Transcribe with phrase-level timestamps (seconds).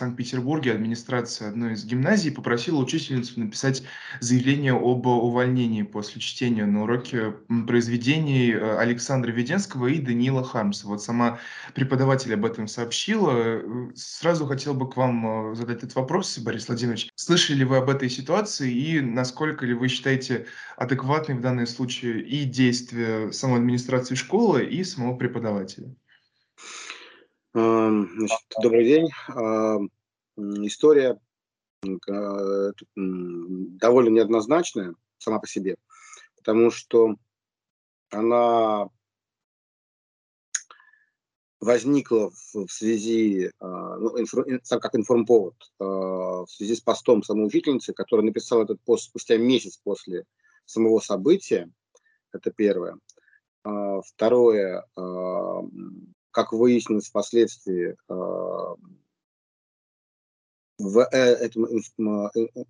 [0.00, 3.82] Санкт-Петербурге администрация одной из гимназий попросила учительницу написать
[4.20, 7.34] заявление об увольнении после чтения на уроке
[7.66, 10.86] произведений э, Александра Веденского и Даниила Хармса.
[10.86, 11.38] Вот сама
[11.74, 13.60] преподаватель об этом сообщила.
[13.94, 17.10] Сразу хотел бы к вам э, задать этот вопрос, Борис Владимирович.
[17.14, 20.46] Слышали ли вы об этой ситуации и насколько ли вы считаете
[20.78, 25.94] адекватной в данном случае и действия самой администрации школы, и самого преподавателя?
[27.52, 29.08] Значит, добрый день.
[30.36, 31.18] История
[32.94, 35.76] довольно неоднозначная сама по себе,
[36.36, 37.16] потому что
[38.10, 38.88] она
[41.60, 44.14] возникла в связи, а, ну,
[44.68, 49.76] как информповод, а, в связи с постом самой учительницы, которая написала этот пост спустя месяц
[49.76, 50.24] после
[50.64, 51.70] самого события.
[52.32, 52.98] Это первое.
[53.64, 54.86] А, второе,
[56.30, 58.74] как выяснилось впоследствии, а,
[60.80, 61.70] в э, этом э,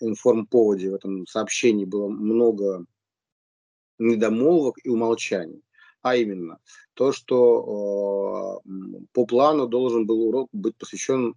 [0.00, 2.86] информповоде, в этом сообщении было много
[3.98, 5.62] недомолвок и умолчаний.
[6.00, 6.58] А именно,
[6.94, 8.70] то, что э,
[9.12, 11.34] по плану должен был урок быть посвящен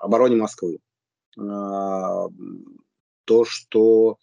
[0.00, 0.78] обороне Москвы.
[1.36, 2.30] То,
[3.44, 4.18] что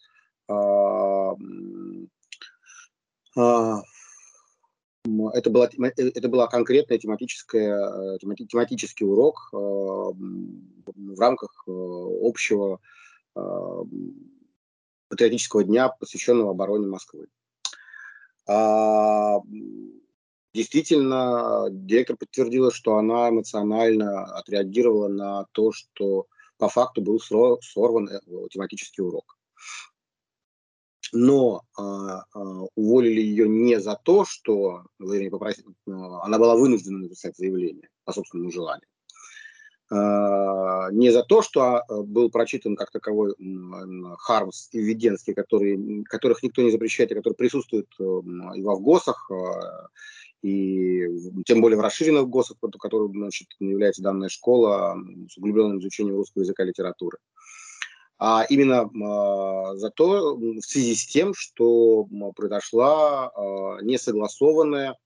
[5.32, 12.80] это была, э, это была конкретная тематическая, э, тематический урок э, в рамках общего
[15.08, 17.26] патриотического дня, посвященного обороне Москвы.
[18.48, 19.40] А,
[20.54, 28.08] действительно, директор подтвердила, что она эмоционально отреагировала на то, что по факту был сорван
[28.50, 29.36] тематический урок
[31.12, 32.45] но а, а,
[32.86, 38.12] уволили ее не за то, что вернее, попросить, а, она была вынуждена написать заявление по
[38.12, 38.88] собственному желанию,
[39.88, 43.34] а, не за то, что а, был прочитан как таковой
[44.18, 49.88] Хармс и Введенский, который, которых никто не запрещает, и которые присутствуют и во ВГОСах, а,
[50.42, 51.06] и
[51.44, 54.96] тем более в расширенных ГОСах, которым значит, является данная школа
[55.30, 57.18] с углубленным изучением русского языка и литературы
[58.18, 64.96] а именно а, за то, в связи с тем, что произошла а, несогласованная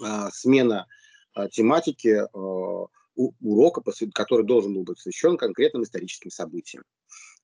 [0.00, 0.86] а, смена
[1.34, 3.82] а, тематики а, урока,
[4.14, 6.84] который должен был быть посвящен конкретным историческим событиям.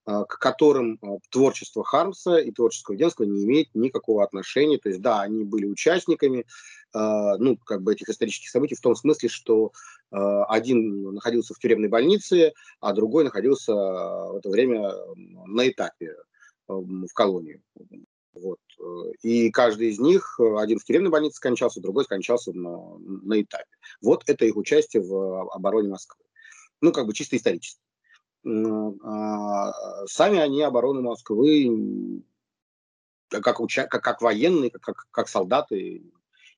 [0.08, 4.78] А, к которым а, творчество Хармса и творчество Веденского не имеет никакого отношения.
[4.78, 6.46] То есть, да, они были участниками
[6.94, 9.72] а, ну, как бы этих исторических событий в том смысле, что
[10.10, 14.90] один находился в тюремной больнице, а другой находился в это время
[15.44, 16.16] на этапе
[16.66, 17.60] в колонии.
[18.32, 18.58] Вот.
[19.20, 23.68] И каждый из них, один в тюремной больнице скончался, другой скончался на, на этапе.
[24.00, 26.24] Вот это их участие в обороне Москвы.
[26.80, 27.82] Ну, как бы чисто исторически.
[28.44, 29.72] А,
[30.06, 32.22] сами они обороны Москвы
[33.28, 36.02] как, уча- как, как военные, как, как, как солдаты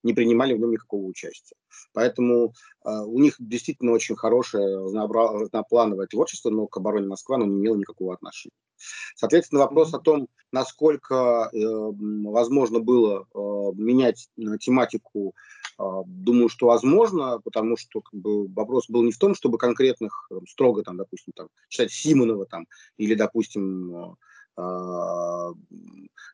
[0.03, 1.57] не принимали в нем никакого участия.
[1.93, 2.55] Поэтому
[2.85, 7.77] э, у них действительно очень хорошее разноплановое творчество, но к обороне Москвы оно не имело
[7.77, 8.55] никакого отношения.
[9.15, 13.39] Соответственно, вопрос о том, насколько э, возможно было э,
[13.75, 15.41] менять э, тематику а,
[16.07, 20.83] думаю, что возможно, потому что как бы, вопрос был не в том, чтобы конкретных, строго,
[20.83, 22.67] там, допустим, там, читать Симонова там,
[22.99, 24.17] или, допустим,
[24.57, 25.55] э,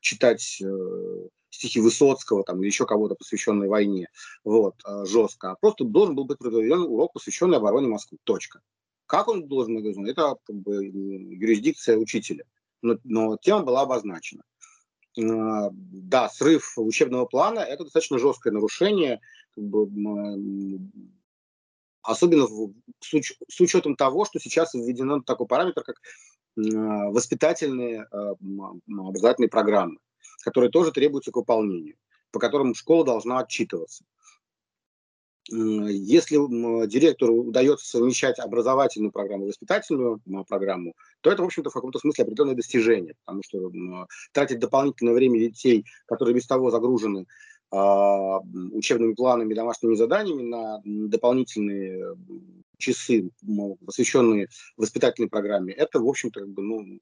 [0.00, 4.08] читать э, стихи Высоцкого там, или еще кого-то, посвященной войне,
[4.44, 5.52] вот, э, жестко.
[5.52, 8.18] А просто должен был быть проведен урок, посвященный обороне Москвы.
[8.24, 8.60] Точка.
[9.06, 9.96] Как он должен быть?
[10.08, 12.44] Это как бы, юрисдикция учителя.
[12.82, 14.42] Но, но тема была обозначена.
[15.18, 19.20] А, да, срыв учебного плана– это достаточно жесткое нарушение,
[22.02, 22.46] особенно
[23.00, 23.14] с,
[23.48, 26.00] с учетом того, что сейчас введено такой параметр, как
[26.56, 28.34] воспитательные а,
[28.88, 29.98] образовательные программы,
[30.42, 31.96] которые тоже требуются к выполнению,
[32.30, 34.04] по которым школа должна отчитываться.
[35.48, 36.36] Если
[36.86, 42.24] директору удается совмещать образовательную программу и воспитательную программу, то это, в общем-то, в каком-то смысле
[42.24, 43.70] определенное достижение, потому что
[44.32, 47.26] тратить дополнительное время детей, которые без того загружены
[47.70, 48.40] а,
[48.72, 52.16] учебными планами, домашними заданиями на дополнительные
[52.78, 53.30] часы,
[53.84, 57.00] посвященные воспитательной программе, это, в общем-то, как бы, ну,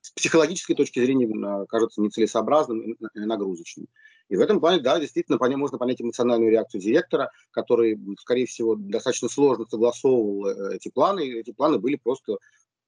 [0.00, 3.86] с психологической точки зрения кажется нецелесообразным и нагрузочным.
[4.32, 8.76] И в этом плане, да, действительно, понять, можно понять эмоциональную реакцию директора, который, скорее всего,
[8.76, 11.26] достаточно сложно согласовывал э, эти планы.
[11.26, 12.38] И эти планы были просто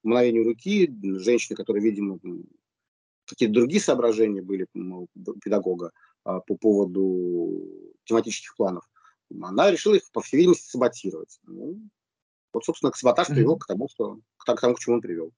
[0.02, 0.90] мгновению руки.
[1.18, 2.18] Женщины, которые, видимо,
[3.26, 5.06] какие-то другие соображения были у
[5.44, 5.92] педагога
[6.24, 7.62] а, по поводу
[8.04, 8.88] тематических планов,
[9.42, 11.40] она решила их, по всей видимости, саботировать.
[11.42, 11.78] Ну,
[12.54, 15.30] вот, собственно, саботаж привел к тому, что, к тому, к чему он привел.